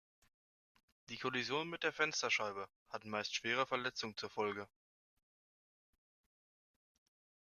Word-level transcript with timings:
Die 1.09 1.17
Kollision 1.19 1.69
mit 1.69 1.83
der 1.83 1.93
Fensterscheibe 1.93 2.67
hat 2.89 3.05
meist 3.05 3.35
schwere 3.35 3.67
Verletzungen 3.67 4.17
zur 4.17 4.31
Folge. 4.31 4.67